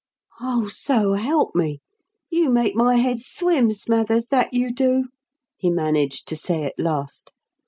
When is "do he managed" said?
4.73-6.27